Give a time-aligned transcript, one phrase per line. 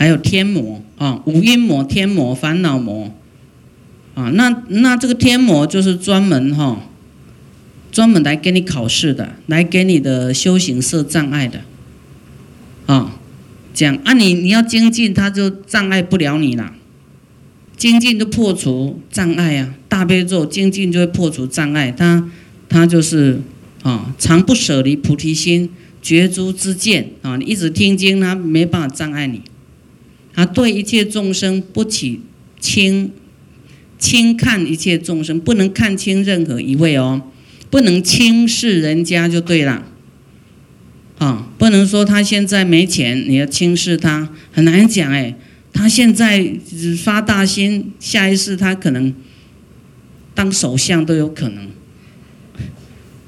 [0.00, 3.14] 还有天魔啊，五阴魔、天魔、烦恼魔
[4.14, 4.30] 啊。
[4.30, 6.88] 那那这个天魔就是专门哈，
[7.92, 11.60] 专门来给你考试的，来给你的修行设障碍的
[12.86, 13.18] 啊。
[13.74, 16.72] 讲啊，你你要精进，他就障碍不了你了。
[17.76, 21.92] 精进就破除障碍啊，大悲咒精进就会破除障碍。
[21.92, 22.26] 他
[22.70, 23.42] 他就是
[23.82, 25.68] 啊，常不舍离菩提心，
[26.00, 27.36] 觉诸之见啊。
[27.36, 29.42] 你一直听经，他没办法障碍你。
[30.40, 32.20] 啊对一切众生不起
[32.58, 33.10] 轻
[33.98, 37.20] 轻看一切众生，不能看清任何一位哦，
[37.68, 39.84] 不能轻视人家就对了。
[41.18, 45.34] 啊，不能说他现在没钱，你要轻视他，很难讲哎。
[45.72, 46.52] 他现在
[47.04, 49.14] 发大心，下一世他可能
[50.34, 51.68] 当首相都有可能。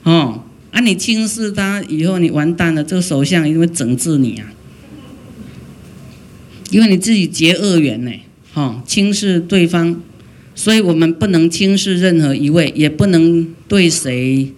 [0.04, 4.50] 哦，啊，你轻视他，以后你完蛋了，这个首相一定会整治你啊，
[6.72, 8.10] 因为你自己结恶缘呢。
[8.52, 10.00] 哈，轻视对方，
[10.56, 14.52] 所以我们不能轻视任何一位，也不能对谁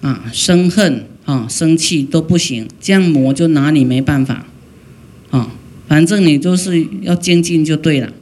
[0.00, 1.06] 啊生恨。
[1.24, 4.44] 啊，生气都不行，这样磨就拿你没办法。
[5.30, 5.54] 啊，
[5.86, 8.12] 反正你就是要精进就对了。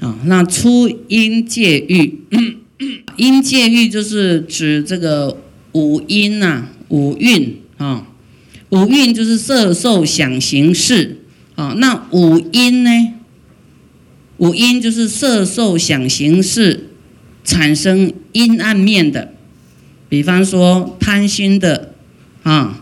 [0.00, 2.20] 啊，那出阴界狱，
[3.18, 5.36] 阴界狱就是指这个
[5.72, 8.06] 五阴呐，五蕴啊，
[8.70, 11.19] 五蕴就是色受想行识。
[11.60, 13.14] 啊，那五阴呢？
[14.38, 16.88] 五阴就是色受想行识
[17.44, 19.34] 产生阴暗面的，
[20.08, 21.92] 比方说贪心的。
[22.42, 22.80] 啊，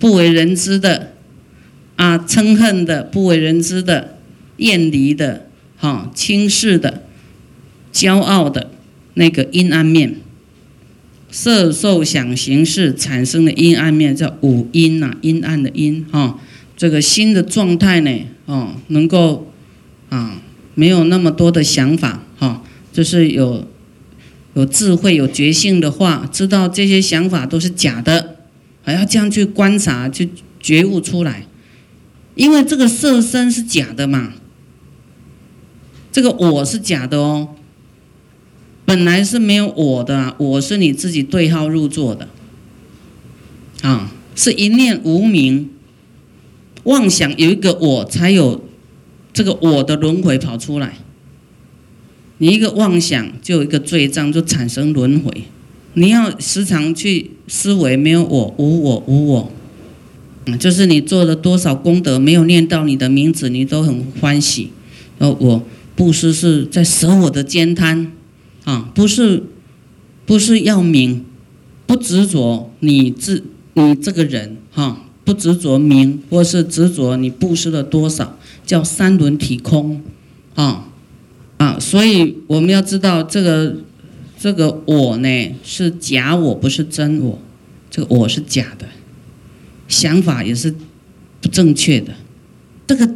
[0.00, 1.12] 不为人知的，
[1.94, 4.18] 啊，嗔恨的，不为人知的，
[4.56, 7.04] 厌离的，哈，轻视的，
[7.92, 8.72] 骄傲的，
[9.14, 10.16] 那个阴暗面，
[11.30, 16.40] 色受想行识产生的阴暗面叫五阴呐，阴暗的阴，哈，
[16.76, 18.10] 这个心的状态呢，
[18.46, 19.50] 哦，能够
[20.08, 20.40] 啊，
[20.74, 23.66] 没有那么多的想法，哈，就是有
[24.54, 28.36] 有智慧、有觉性的话，知道这些想法都是假的。
[28.86, 30.28] 还要这样去观察，去
[30.60, 31.46] 觉悟出来，
[32.34, 34.34] 因为这个色身是假的嘛，
[36.12, 37.56] 这个我是假的哦，
[38.84, 42.28] 本来是没有我的，我是你自己对号入座的，
[43.80, 45.70] 啊，是一念无名，
[46.84, 48.64] 妄想有一个我才有
[49.32, 50.94] 这个我的轮回跑出来，
[52.38, 55.44] 你一个妄想就有一个罪障，就产生轮回。
[55.94, 59.52] 你要时常去思维，没有我，无我，无我，
[60.46, 64.70] 嗯，就是你做了多少功德，没有念到你的名字，你都很欢喜。
[65.18, 65.62] 哦，我
[65.94, 68.10] 布施是在舍我的煎贪，
[68.64, 69.44] 啊，不是，
[70.26, 71.24] 不是要名，
[71.86, 73.44] 不执着你自
[73.74, 80.02] 你这个人，哈，不执着名，或是执着你布施了多少，叫三轮体空，
[80.54, 80.88] 啊，
[81.56, 83.76] 啊，所以我们要知道这个。
[84.36, 87.38] 这个我呢是假我，不是真我。
[87.90, 88.86] 这个我是假的，
[89.88, 90.74] 想法也是
[91.40, 92.12] 不正确的。
[92.86, 93.10] 这个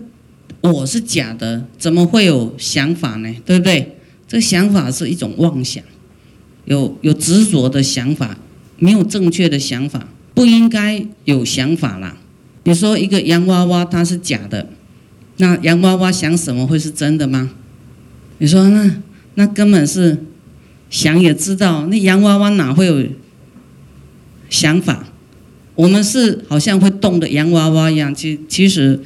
[0.62, 3.34] 我是假的，怎么会有想法呢？
[3.44, 3.96] 对不对？
[4.26, 5.84] 这个想法是一种妄想，
[6.64, 8.38] 有有执着的想法，
[8.78, 12.16] 没有正确的想法，不应该有想法啦。
[12.62, 14.68] 你说一个洋娃娃它是假的，
[15.38, 17.50] 那洋娃娃想什么会是真的吗？
[18.38, 19.02] 你说那
[19.34, 20.24] 那根本是。
[20.90, 23.04] 想也知道，那洋娃娃哪会有
[24.48, 25.04] 想法？
[25.74, 28.98] 我们是好像会动的洋娃娃一样，其其实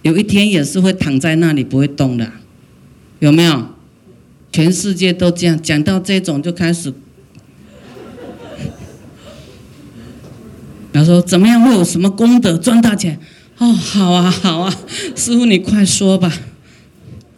[0.00, 2.32] 有一天也是会躺在那里不会动的，
[3.18, 3.66] 有没有？
[4.50, 6.90] 全世界都这样，讲到这种就开始，
[10.92, 13.18] 他说怎么样会有什么功德赚大钱？
[13.58, 14.74] 哦，好啊好啊，
[15.16, 16.32] 师傅你快说吧。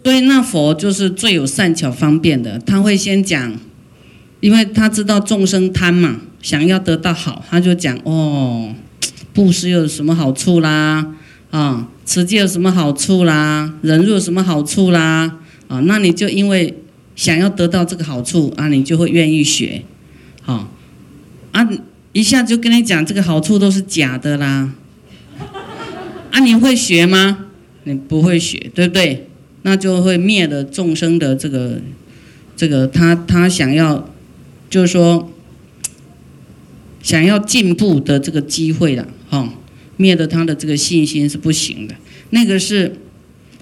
[0.02, 3.54] 所以那佛就是最有善巧方便的，他会先讲，
[4.40, 8.74] 因为他知道众生贪嘛，想要得到好，他就讲哦，
[9.34, 11.06] 布施有什么好处啦？
[11.50, 13.74] 啊，持戒有什么好处啦？
[13.82, 15.38] 忍辱有什么好处啦？
[15.68, 16.82] 啊，那你就因为
[17.14, 19.82] 想要得到这个好处啊，你就会愿意学，
[20.42, 20.72] 好，
[21.52, 21.68] 啊，
[22.12, 24.72] 一下就跟你讲这个好处都是假的啦，
[26.32, 27.46] 啊，你会学吗？
[27.84, 29.28] 你不会学，对不对？
[29.62, 31.80] 那就会灭了众生的这个，
[32.56, 34.08] 这个他他想要，
[34.68, 35.30] 就是说，
[37.02, 39.52] 想要进步的这个机会了，哈，
[39.96, 41.94] 灭了他的这个信心是不行的。
[42.30, 42.96] 那个是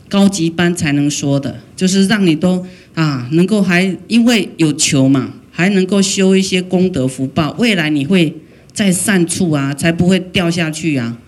[0.08, 8.32] 高级班才能说的，就是让你都啊能够还因为有求嘛，还能够修一些功德福报，未来你会
[8.72, 11.18] 在善处啊，才不会掉下去啊，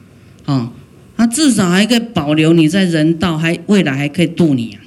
[0.45, 0.73] 啊。
[1.17, 4.79] 他至少还可以保留你在人道，还未来还可以度你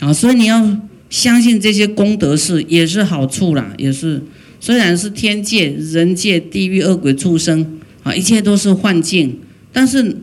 [0.00, 0.10] 啊！
[0.10, 0.78] 啊，所以你要
[1.08, 4.22] 相信这些功德事也是好处啦，也是
[4.60, 9.38] 虽然是天界、人界、地狱、恶鬼、畜生啊，一切都是幻境，
[9.72, 10.18] 但是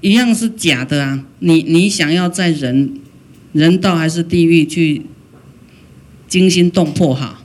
[0.00, 1.26] 一样是假的啊！
[1.40, 2.94] 你你想要在人
[3.52, 5.02] 人道还是地狱去
[6.30, 7.42] 惊心动魄哈？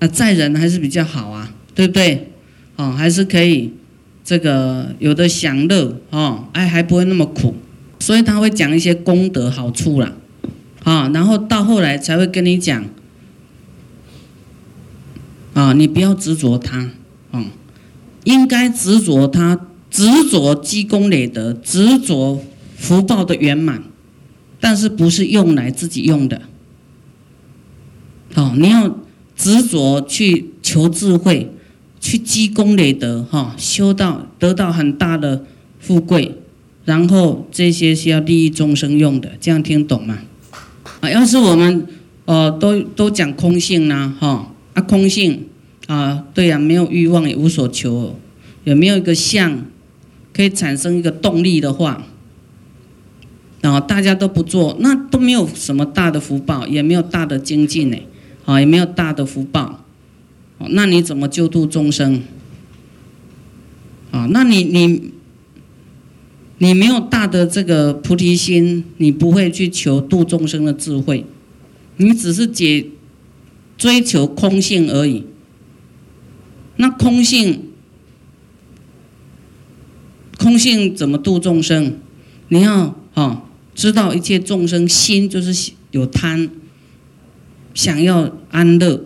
[0.00, 2.32] 啊，在人还是比较好啊，对不对？
[2.74, 3.74] 哦，还是可以。
[4.24, 7.54] 这个有的享乐哦，哎还不会那么苦，
[7.98, 10.12] 所以他会讲一些功德好处啦，
[10.84, 12.84] 啊，然后到后来才会跟你讲，
[15.54, 16.90] 啊，你不要执着他，
[17.30, 17.46] 啊，
[18.24, 19.58] 应该执着他，
[19.90, 22.44] 执着积功累德，执着
[22.76, 23.82] 福报的圆满，
[24.60, 26.42] 但是不是用来自己用的，
[28.34, 28.96] 哦，你要
[29.36, 31.50] 执着去求智慧。
[32.00, 35.44] 去积功累德，哈，修到得到很大的
[35.80, 36.32] 富贵，
[36.84, 40.20] 然后这些是要利益众生用的，这样听懂吗？
[41.00, 41.88] 啊，要是我们
[42.24, 45.48] 哦都都讲空性呢，哈，啊空性
[45.88, 48.16] 啊，对呀，没有欲望也无所求，
[48.62, 49.64] 有没有一个相
[50.32, 52.06] 可以产生一个动力的话，
[53.60, 57.96] 然后，大家都不做，那都没有什么大的福报，也没有大的精进呢，
[58.48, 59.84] 啊，也没有大的福报。
[60.70, 62.22] 那你怎么救度众生？
[64.10, 65.12] 啊，那你你
[66.56, 71.26] 你没有大的这个菩提心，你不会去求度众生的智慧，
[71.98, 72.86] 你只是解
[73.76, 75.26] 追求空性而已。
[76.76, 77.64] 那空性，
[80.38, 81.98] 空性怎么度众生？
[82.48, 83.42] 你要啊，
[83.74, 86.48] 知道一切众生心就是有贪，
[87.78, 89.04] 想要安乐。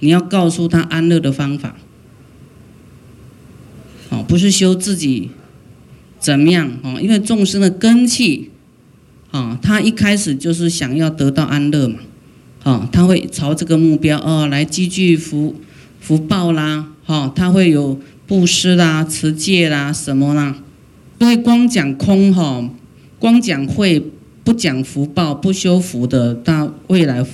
[0.00, 1.76] 你要告诉他安乐的方法，
[4.10, 5.30] 哦，不是修自己
[6.18, 8.50] 怎么样哦，因为众生的根气，
[9.30, 12.00] 啊，他一开始就是想要得到安乐嘛，
[12.64, 15.54] 哦，他会朝这个目标哦来积聚福
[16.00, 20.56] 福报啦，哈，他会有布施啦、持戒啦什么啦，
[21.20, 22.68] 所以光讲空哈，
[23.20, 24.04] 光讲会
[24.42, 27.24] 不讲福报、不修福的，到未来。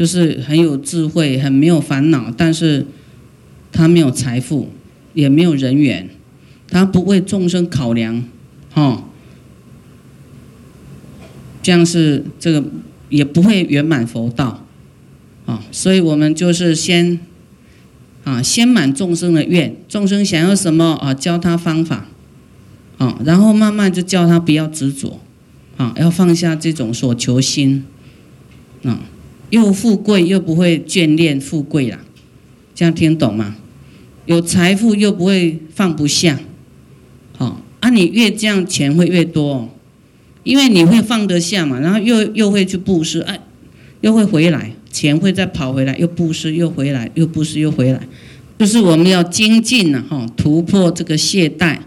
[0.00, 2.86] 就是很有智慧，很没有烦恼，但是
[3.70, 4.70] 他没有财富，
[5.12, 6.08] 也没有人缘，
[6.68, 8.24] 他不为众生考量，
[8.72, 9.04] 哈，
[11.62, 12.64] 这样是这个
[13.10, 14.66] 也不会圆满佛道，
[15.44, 17.20] 啊，所以我们就是先
[18.24, 22.06] 啊，先满众生的愿，众生想要什么啊，教他方法，
[22.96, 25.20] 啊，然后慢慢就教他不要执着，
[25.76, 27.84] 啊，要放下这种所求心，
[28.84, 29.02] 啊。
[29.50, 32.00] 又富贵又不会眷恋富贵啦，
[32.74, 33.56] 这样听懂吗？
[34.26, 36.38] 有财富又不会放不下，
[37.36, 39.68] 好啊，你越这样钱会越多，
[40.44, 43.40] 因为你会放得下嘛，然后又又会去布施，哎，
[44.02, 48.00] 又会回来，钱会再跑回来，又布施又回来，又布施又回来，
[48.58, 51.78] 就是我们要精进了哈，突破这个懈怠，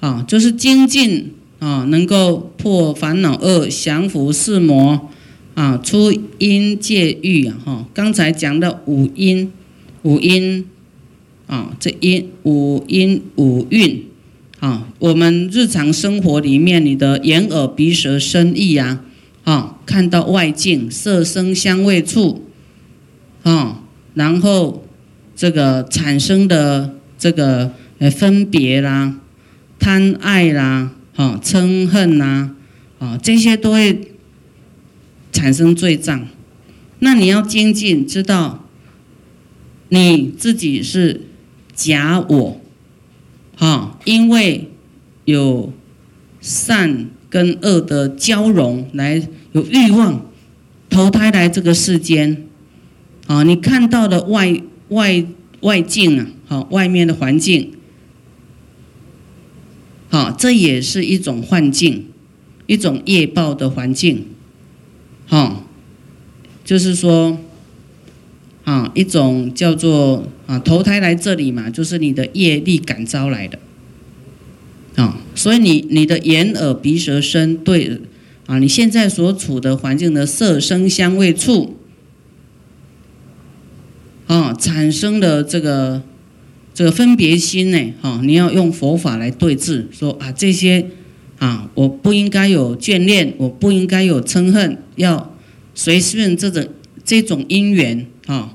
[0.00, 5.10] 啊，就是精进啊，能够破烦恼恶，降伏四魔。
[5.54, 7.56] 啊，出音界狱啊！
[7.64, 9.52] 哈，刚才讲的五音，
[10.02, 10.66] 五音
[11.46, 14.04] 啊，这音五音五蕴
[14.58, 19.04] 啊，我们日常生活里面，你的眼耳鼻舌身意啊，
[19.44, 22.44] 啊，看到外境色声香味触
[23.44, 23.84] 啊，
[24.14, 24.84] 然后
[25.36, 29.20] 这个产生的这个呃分别啦、
[29.78, 32.50] 贪爱啦、哈嗔恨呐，
[32.98, 34.10] 啊，这些都会。
[35.34, 36.26] 产生罪障，
[37.00, 38.66] 那你要精进，知道
[39.88, 41.22] 你自己是
[41.74, 42.60] 假我，
[43.56, 44.70] 哈，因为
[45.24, 45.72] 有
[46.40, 50.24] 善跟恶的交融，来有欲望
[50.88, 52.46] 投胎来这个世间，
[53.26, 55.26] 啊，你看到的外外
[55.60, 57.72] 外境啊，好，外面的环境，
[60.10, 62.06] 好，这也是一种幻境，
[62.66, 64.26] 一种业报的环境。
[65.34, 65.64] 哈，
[66.64, 67.36] 就是说，
[68.62, 73.58] 啊，一种叫做啊投胎来这里嘛，就是你的业力感召来的，
[74.94, 78.00] 啊，所以你你的眼耳鼻舌身对
[78.46, 81.78] 啊，你现在所处的环境的色声香味触，
[84.28, 86.00] 啊，产生的这个
[86.72, 90.86] 这个分别心呢，哈，你要用佛法来对治，说啊这些。
[91.38, 95.34] 啊，我不应该有眷恋，我不应该有嗔恨，要
[95.74, 96.68] 随顺这种
[97.04, 98.54] 这种因缘啊，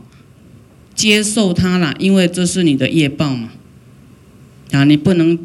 [0.95, 3.51] 接受它了，因为这是你的业报嘛。
[4.71, 5.37] 啊，你不能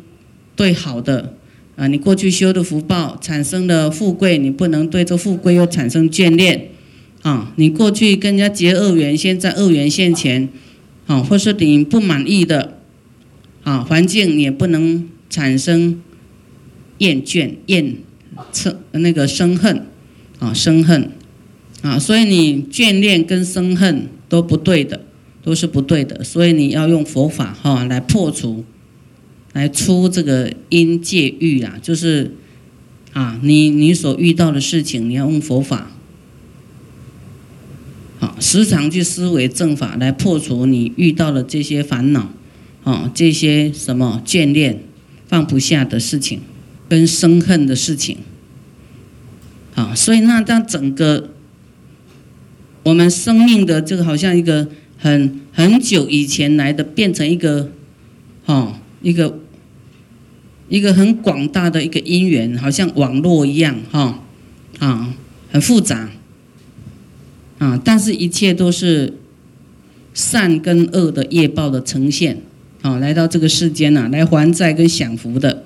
[0.55, 1.35] 对好的
[1.77, 6.69] 啊，你过去修的福报产生的富贵，你不能对这富贵又产生眷恋
[7.23, 7.53] 啊。
[7.57, 10.49] 你过去跟人家结恶缘，现在恶缘现前
[11.07, 12.79] 啊，或是你不满意的
[13.63, 16.01] 啊环境，也不能产生
[16.99, 17.97] 厌倦、厌
[18.53, 19.87] 嗔那个生恨
[20.39, 21.11] 啊，生恨
[21.83, 25.01] 啊，所以你眷恋跟生恨都不对的，
[25.43, 28.65] 都是不对的，所以你要用佛法哈来破除。
[29.53, 32.35] 来出这个因界欲啊，就是
[33.13, 35.93] 啊，你你所遇到的事情，你要用佛法，
[38.19, 42.33] 好，时常去思维正法来破除你遇到的这些烦恼，
[42.83, 44.81] 啊，这些什么眷恋、
[45.29, 46.41] 放不下的事情，
[46.95, 48.19] 跟生恨的事情，
[49.75, 51.31] 啊，所以那当整个
[52.85, 57.73] 我们生命的这个好像一个很很久以前来的，变成一个，
[58.47, 59.41] 哦，一个。
[60.67, 64.19] 一个很广大的一个因缘，好像网络一样，哈，
[64.79, 65.15] 啊，
[65.53, 66.09] 很复杂，
[67.59, 69.13] 啊，但是一切都是
[70.15, 72.41] 善跟恶的业报的呈现，
[72.81, 75.65] 啊，来到这个世间呐，来还债跟享福的，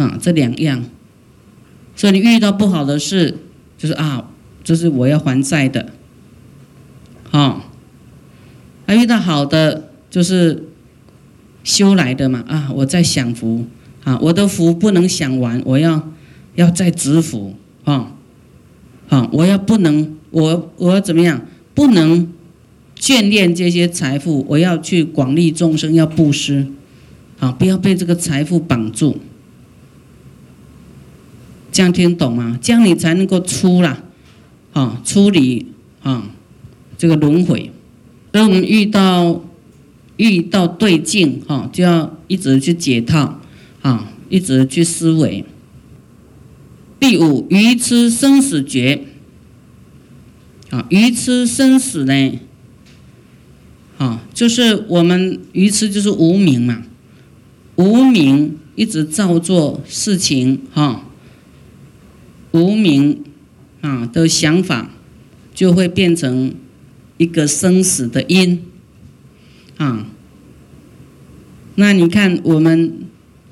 [0.00, 0.84] 啊，这两样，
[1.94, 3.36] 所以你遇到不好的事，
[3.76, 4.30] 就是啊，
[4.64, 5.92] 就是我要还债的，
[7.30, 7.64] 啊，
[8.88, 10.64] 遇到好的，就是
[11.62, 13.66] 修来的嘛，啊，我在享福。
[14.02, 16.08] 啊，我的福不能享完，我要
[16.54, 17.54] 要再植福
[17.84, 18.14] 啊！
[19.10, 21.42] 啊，我要不能，我我要怎么样？
[21.74, 22.32] 不能
[22.98, 26.66] 眷恋这些财富，我要去广利众生，要布施，
[27.40, 29.18] 啊，不要被这个财富绑住。
[31.80, 32.58] 这样听懂吗？
[32.60, 34.02] 这样你才能够出啦，
[34.74, 35.64] 啊，出离
[36.02, 36.30] 啊，
[36.98, 37.72] 这个轮回。
[38.32, 39.42] 所以我们遇到
[40.18, 43.40] 遇到对境，哈，就要一直去解套。
[43.80, 45.42] 啊，一直去思维。
[46.98, 49.04] 第五，愚痴生死劫。
[50.68, 52.38] 啊，愚痴生死呢？
[53.96, 56.82] 啊，就是我们愚痴就是无名嘛，
[57.76, 61.06] 无名一直造作事情，哈，
[62.52, 63.24] 无名
[63.80, 64.90] 啊的想法
[65.54, 66.54] 就会变成
[67.18, 68.62] 一个生死的因。
[69.76, 70.06] 啊，
[71.74, 73.06] 那你看我们。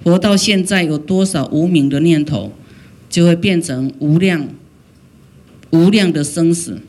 [0.05, 2.53] 活到现在有多少无名的念头，
[3.11, 4.49] 就会变成无量、
[5.71, 6.81] 无量的生死，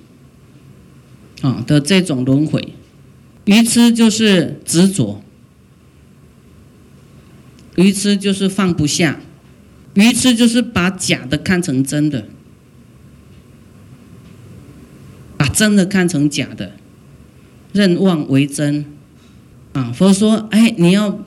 [1.41, 2.73] 啊的这种轮回。
[3.45, 5.21] 愚痴就是执着，
[7.75, 9.19] 愚痴就是放不下，
[9.99, 12.25] 愚痴就是把假的看成真的，
[15.37, 16.73] 把真的看成假的，
[17.73, 18.85] 认妄为真。
[19.73, 21.19] 啊，佛说：“哎，你要。”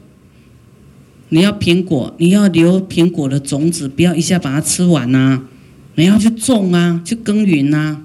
[1.35, 5.43] 你要苹果，你要留苹果的种子，不要一下把它吃完呐。
[5.95, 8.03] 你要去种啊，去耕耘呐，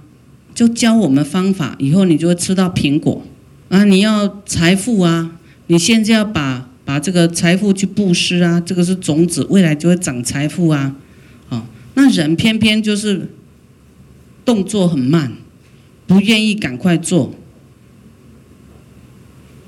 [0.56, 3.22] 就教我们方法，以后你就会吃到苹果
[3.68, 3.84] 啊。
[3.84, 5.32] 你要财富啊，
[5.68, 10.96] 你现在要把把这个财富去布施啊，这个是种子，未来就会长财富啊。
[11.50, 13.30] 啊，那人偏偏就是
[14.46, 15.34] 动作很慢，
[16.08, 17.36] 不愿意赶快做，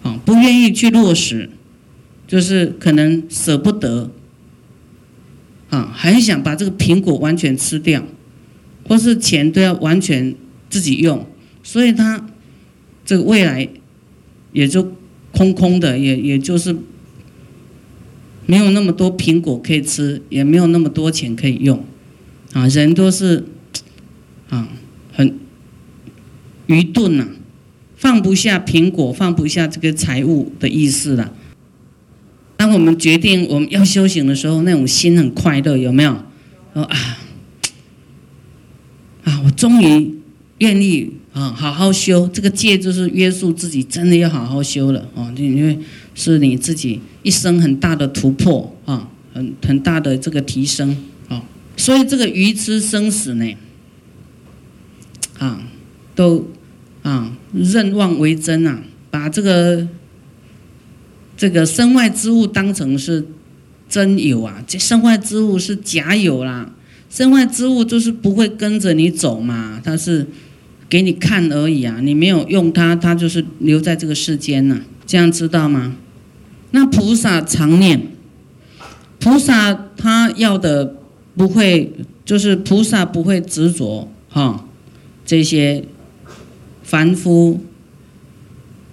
[0.02, 1.50] 啊，不愿意去落实。
[2.26, 4.12] 就是可能舍不得，
[5.72, 8.06] 啊，很想把这个苹果完全吃掉，
[8.88, 10.34] 或是钱都要完全
[10.70, 11.28] 自己用，
[11.64, 12.24] 所以他
[13.04, 13.68] 这个未来
[14.54, 14.94] 也就
[15.32, 16.76] 空空的，也也就是
[18.50, 21.86] 没有那么多苹果可以吃，也没有那么多钱可以用，
[22.54, 23.46] 啊，人都是
[24.50, 24.68] 啊
[25.14, 25.38] 很
[26.66, 27.28] 愚钝呐，
[27.96, 31.32] 放不下苹果，放不下这个财物的意思了。
[32.58, 36.18] 当我们决定我们要修行的时候，那种心很快乐，有没有？
[36.74, 37.20] 说啊
[39.26, 40.16] 啊，我终于
[40.58, 45.32] 愿意啊，好好修这个戒，就是约束自己，真的要好好修了哦。
[45.38, 45.78] 因为
[46.20, 50.96] 是你自己一生很大的突破啊，很很大的这个提升
[51.30, 51.44] 啊。
[51.78, 53.56] 所以这个愚痴生死呢，
[55.38, 55.62] 啊，
[56.14, 56.50] 都
[57.02, 59.88] 啊认妄为真啊，把这个。
[61.38, 63.26] 这个身外之物当成是
[63.88, 66.70] 真有啊，这身外之物是假有啦。
[67.10, 70.28] 身外之物就是不会跟着你走嘛，它是
[70.90, 72.02] 给你看而已啊。
[72.02, 74.82] 你没有用它，它就是留在这个世间呐。
[75.08, 75.96] 这样知道吗？
[76.72, 78.08] 那菩萨常念，
[79.20, 80.96] 菩萨他要的
[81.36, 81.92] 不会，
[82.24, 84.66] 就是菩萨不会执着哈
[85.26, 85.84] 这些
[86.84, 87.62] 凡夫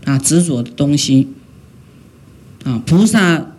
[0.05, 1.29] 啊执着的东西。
[2.65, 3.55] 啊，菩萨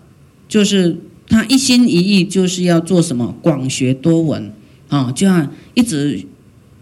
[0.49, 0.97] 就是
[1.27, 3.35] 他一心一意就是要做什么？
[3.41, 4.51] 广学多闻
[4.89, 6.25] 啊，就要一直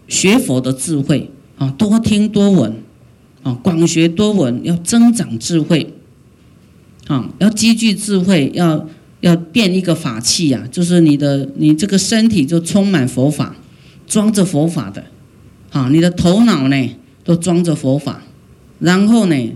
[0.08, 2.74] 学佛的智慧啊，多听多闻
[3.42, 5.94] 啊，广学多闻，要增长智慧
[7.06, 8.86] 啊，要积聚智慧，要
[9.20, 13.56] 要变一个法器呀，就是你的你这个身体就充满佛法，
[14.06, 15.04] 装着佛法的
[15.70, 16.90] 啊，你的头脑呢
[17.24, 18.22] 都装着佛法，
[18.78, 19.52] 然后呢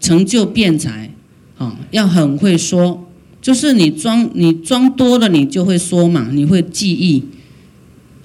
[0.00, 1.10] 成就辩才
[1.58, 3.02] 啊，要很会说。
[3.42, 7.22] 就是你装你装多了，你就会说嘛，你会记忆，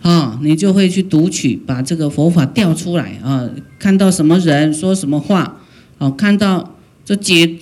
[0.01, 3.48] 啊，你就会去读取，把这个佛法调出来啊。
[3.77, 5.62] 看到什么人说什么话，
[6.00, 6.75] 哦，看到
[7.06, 7.56] 这解，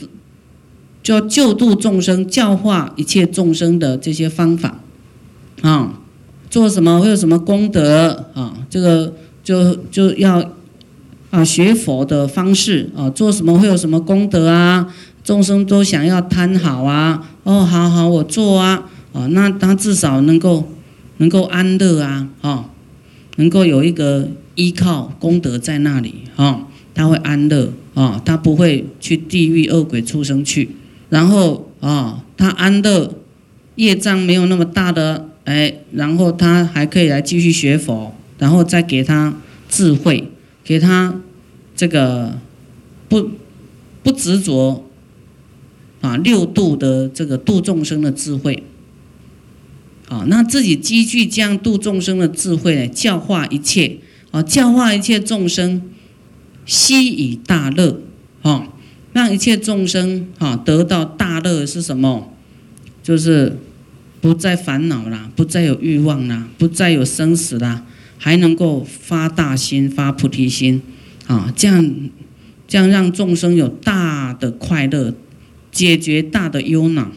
[1.02, 4.80] 就救度众生、教化一切众生的这些方法，
[5.62, 6.00] 啊，
[6.50, 8.26] 做什么会有什么功德？
[8.34, 8.54] 啊？
[8.70, 9.14] 这个
[9.44, 10.52] 就就要
[11.30, 12.90] 啊学佛的方式。
[12.96, 14.94] 啊，做什么会有什么功德啊？
[15.24, 20.68] 众生都想要贪好啊，哦，好好我做啊，哦，那他至少能够
[21.18, 22.66] 能够安乐啊，哦，
[23.36, 26.62] 能够有一个依靠功德在那里，哦，
[26.96, 30.70] 他会安乐，哦，他不会去地狱恶鬼畜生去，
[31.10, 33.16] 然后啊，他安乐
[33.76, 39.36] 业障没有那么大的，哎，然后他还可以来继续学佛，然后再给他
[39.68, 40.32] 智慧，
[40.64, 41.22] 给他
[41.76, 42.38] 这个
[43.08, 43.30] 不
[44.04, 44.86] 不执着。
[46.02, 48.64] 啊，六度的这个度众生的智慧，
[50.08, 53.98] 啊，那自己积聚这样度众生的智慧，教化一切，
[54.32, 55.82] 啊，教化一切众生，
[56.66, 58.00] 悉以大乐，
[58.44, 58.70] 啊，
[59.20, 62.34] 让一切众生啊得到大乐是什么？
[63.04, 63.58] 就是
[64.22, 67.84] 不再烦恼啦，不再有欲望啦，不再有生死啦，
[68.18, 70.82] 还能够发大心、发菩提心，
[71.28, 71.94] 啊，这样
[72.66, 75.14] 这样让众生有大的快乐。
[75.72, 77.12] 解决大的忧恼，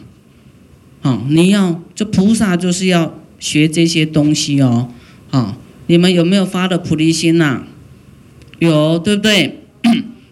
[1.01, 4.91] 好，你要这菩萨就是要学这些东西哦，
[5.31, 5.57] 好，
[5.87, 7.63] 你们有没有发的菩提心呐？
[8.59, 9.63] 有，对不对？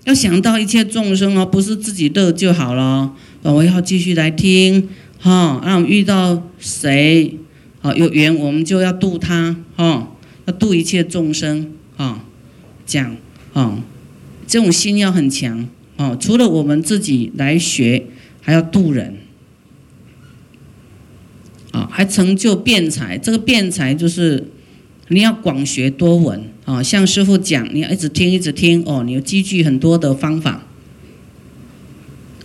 [0.05, 7.37] 要想到一切众生哦，不是自己乐就好了，我要继续来听，哈，让我们遇到谁，
[7.81, 10.11] 好有缘，我们就要度他，哈，
[10.45, 12.23] 要度一切众生，哈，
[12.85, 13.15] 讲，
[13.53, 13.77] 哈，
[14.47, 15.67] 这种心要很强。
[15.97, 18.07] 哦，除了我们自己来学，
[18.41, 19.17] 还要渡人，
[21.71, 23.19] 啊，还成就辩才。
[23.19, 24.47] 这个辩才就是
[25.09, 30.63] 你要广学多闻啊，像师傅讲，你要一直听，一直听哦，你要积聚很多的方法，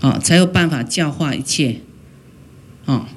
[0.00, 1.76] 啊，才有办法教化一切，
[2.86, 3.08] 啊，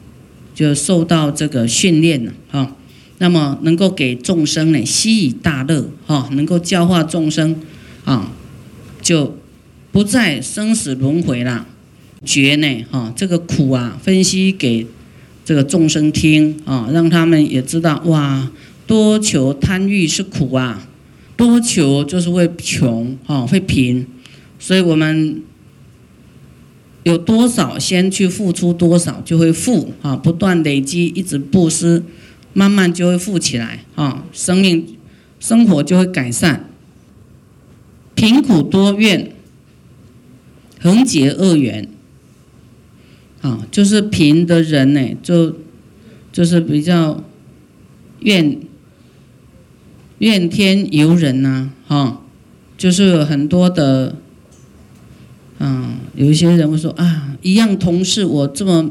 [0.53, 2.75] 就受到这个训练了啊。
[3.17, 7.55] 那么能够给众生呢，吸以大乐，哈，能够教化众生，
[8.05, 8.31] 啊，
[9.01, 9.35] 就。
[9.91, 11.65] 不再生死轮回了，
[12.23, 12.85] 觉呢？
[12.91, 14.85] 哈，这个苦啊，分析给
[15.43, 18.51] 这个众生听啊，让他们也知道哇，
[18.85, 20.87] 多求贪欲是苦啊，
[21.39, 24.05] 多求就是会穷啊，会贫，
[24.59, 25.41] 所以我们
[27.03, 32.03] 有多少先去付出多少，就会富啊，不断累积，一直布施，
[32.51, 34.97] 慢慢就会富起来啊，生命
[35.39, 36.69] 生活就会改善，
[38.15, 39.31] 贫苦多怨。
[40.81, 41.87] 横结恶缘，
[43.41, 45.55] 啊，就是贫的人呢，就
[46.33, 47.23] 就是比较
[48.19, 48.59] 怨
[50.19, 52.21] 怨天尤人呐，哈，
[52.77, 54.15] 就是很多的，
[55.59, 58.89] 嗯，有一些人会说啊，一样同事，我这么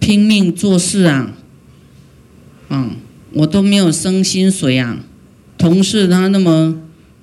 [0.00, 1.34] 拼命做事啊，
[2.70, 2.96] 嗯，
[3.34, 5.00] 我都没有升薪水啊，
[5.56, 6.80] 同事他那么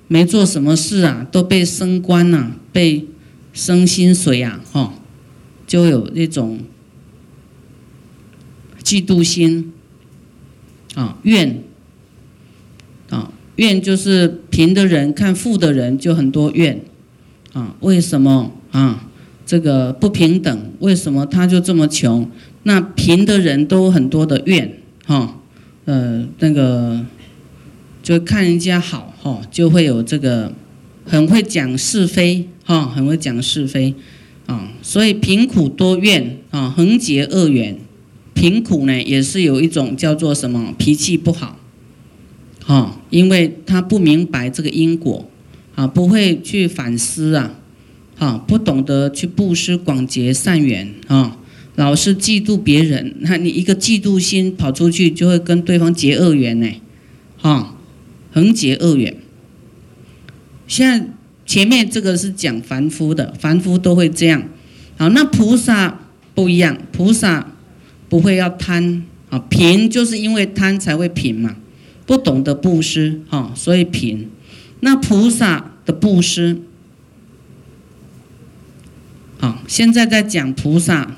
[0.08, 3.04] 没做什么事啊，都被升官了，被。
[3.58, 4.92] 升薪水啊，哈，
[5.66, 6.60] 就有那种
[8.82, 9.72] 嫉妒心
[10.94, 11.62] 啊，怨，
[13.56, 16.80] 怨就是贫的人看富的人就很多怨
[17.52, 19.08] 啊，为什么啊？
[19.44, 22.30] 这个不平等，为什么他就这么穷？
[22.62, 25.38] 那贫的人都很多的怨哈，
[25.84, 27.04] 呃，那个
[28.02, 30.52] 就看人家好哈，就会有这个
[31.04, 32.48] 很会讲是非。
[32.64, 33.94] 哈，很会讲是非，
[34.46, 37.78] 啊，所以贫苦多怨啊，横结恶缘。
[38.34, 41.60] 贫苦呢，也是有一种叫做什么脾气不好，
[42.64, 45.28] 哈，因为他不明白这个因果，
[45.74, 47.58] 啊，不会去反思啊，
[48.16, 51.38] 哈，不懂得去布施广结善缘啊，
[51.74, 56.68] 老是嫉妒别人，那你一个嫉妒心跑出去，就会跟对方结恶缘呢，
[57.38, 57.76] 哈，
[58.32, 59.16] 横结恶缘。
[60.66, 61.08] 现在。
[61.48, 64.48] 前面这个是讲凡夫的，凡夫都会这样。
[64.98, 66.00] 好，那菩萨
[66.34, 67.52] 不一样，菩萨
[68.08, 71.54] 不会要贪啊，贫就是因为贪才会贫嘛，
[72.06, 74.30] 不懂得布施哈，所以贫。
[74.80, 76.60] 那菩萨的布施，
[79.38, 81.16] 好，现在在讲菩萨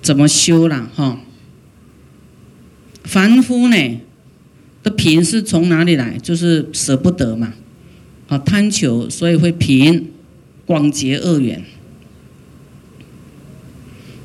[0.00, 1.20] 怎么修了哈。
[3.04, 4.00] 凡夫呢
[4.82, 6.16] 的贫是从哪里来？
[6.18, 7.54] 就是舍不得嘛，
[8.28, 10.10] 啊，贪求，所以会贫，
[10.64, 11.64] 广结恶缘。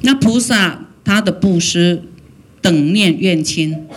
[0.01, 2.03] 那菩萨他的布施，
[2.61, 3.87] 等念怨亲，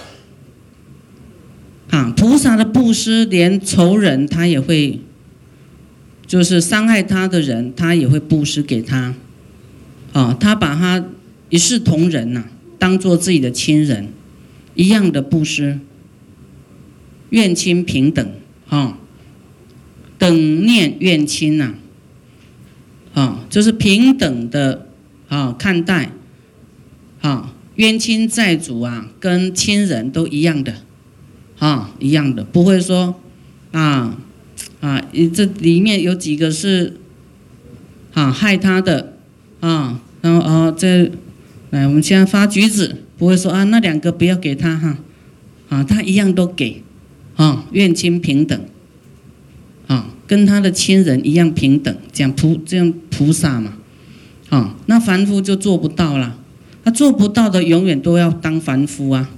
[1.95, 4.99] 啊，菩萨的布施连仇人他也会，
[6.27, 9.15] 就是伤害他的人，他也会布施给他，
[10.13, 11.05] 啊，他把他
[11.51, 12.47] 一视同仁呐，
[12.81, 14.09] 当做自己的亲人。
[14.75, 15.79] 一样的布施，
[17.31, 18.29] 怨亲平等，
[18.69, 18.99] 啊，
[20.19, 21.75] 等念怨亲呐，
[23.13, 24.89] 啊，就是平等的
[25.29, 26.11] 啊看待，
[27.21, 30.75] 啊，冤亲债主啊，跟亲人都一样的，
[31.65, 33.19] 啊，一样的，不会说，
[33.73, 34.19] 啊，
[34.81, 36.99] 啊，这里面有几个是，
[38.13, 39.15] 啊，害他的，
[39.61, 41.11] 啊，然后啊，这，
[41.71, 42.97] 来，我们现在发橘子。
[43.17, 44.99] 不会说啊，那两个不要给他哈，
[45.71, 46.83] 啊，他一样都给，
[47.37, 48.61] 啊，愿亲平等，
[49.87, 53.75] 啊，跟他的亲人一样平等，讲菩这样菩萨嘛，
[54.51, 56.37] 啊，那凡夫就做不到了，
[56.85, 59.31] 他做不到的永远都要当凡夫啊，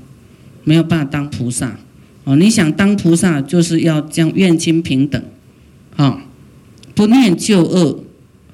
[0.65, 1.79] 没有办法当菩萨，
[2.27, 5.23] 哦，你想当菩萨就是要将愿亲平等，
[5.97, 6.27] 啊，
[6.95, 8.05] 不念旧恶，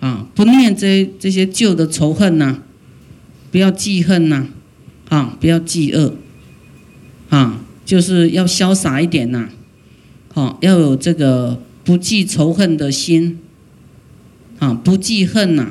[0.01, 2.63] 啊，不念这这些旧的仇恨呐，
[3.51, 4.47] 不要记恨呐。
[5.09, 6.15] 啊，不要记恶，
[7.29, 9.51] 啊，就是要潇洒一点呐，
[10.33, 13.39] 好，要有这个不记仇恨的心，
[14.59, 15.71] 啊，不记恨呐，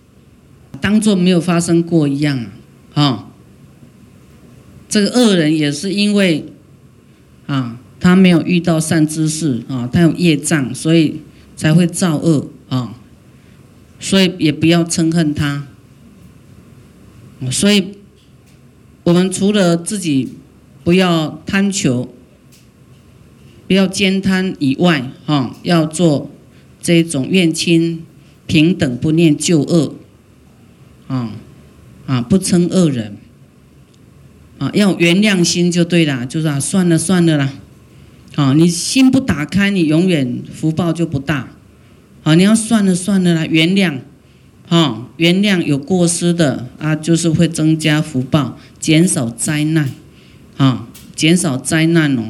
[0.80, 2.46] 当做没有发生过一样
[2.94, 3.26] 啊，啊，
[4.88, 6.46] 这个恶人也是因为，
[7.46, 11.20] 啊，他没有遇到善知识啊，他有业障，所以
[11.56, 12.94] 才会造恶啊，
[13.98, 15.66] 所以也不要嗔恨他，
[17.50, 17.92] 所以。
[19.06, 20.30] 我们除了自己
[20.82, 22.12] 不要贪求、
[23.68, 26.28] 不要兼贪以外，哈，要做
[26.82, 28.02] 这种愿亲
[28.48, 29.94] 平等，不念旧恶，
[31.06, 31.34] 啊
[32.06, 33.16] 啊，不称恶人，
[34.58, 37.52] 啊，要原谅心就对了，就是啊，算了算了啦，
[38.34, 41.48] 啊，你心不打开，你永远福报就不大，
[42.22, 43.98] 啊，你要算了算了啦，原谅。
[44.68, 49.88] 哈，原谅有过失的啊，就是会增加福报，减少灾难，
[50.56, 52.24] 啊，减少灾难哦，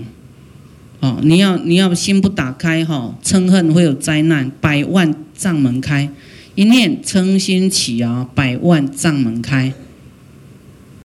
[1.00, 6.10] 哦，你要你要心不打开哈，嗔恨会有灾难，百万障门开，
[6.56, 9.72] 一念嗔心起啊，百万障门开。